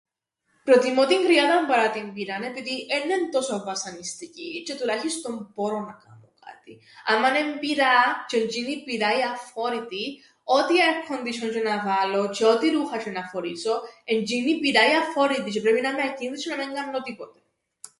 [0.63, 6.29] Προτιμώ την κρυάδαν παρά την πυράν επειδή έννεν' τόσον βασανιστική τζ̆αι τουλάχιστον μπορώ να κάμω
[6.45, 7.93] κάτι, άμαν εν' πυρά
[8.27, 12.97] τζ̆αι εν' τζ̆είνη η πυρά η αφόρητη ό,τι έαρκοντισ̆ιον τζ̆αι να βάλω τζ̆αι ό,τι ρούχα
[12.99, 16.49] τζ̆αι να φορήσω, εν' τζ̆είνη η πυρά η αφόρητη τζ̆αι πρέπει να 'μαι ακίνητη τζ̆αι
[16.49, 17.39] να μεν κάμνω τίποτε.